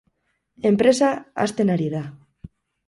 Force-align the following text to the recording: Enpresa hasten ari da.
Enpresa 0.71 1.11
hasten 1.45 1.75
ari 1.77 1.91
da. 1.97 2.05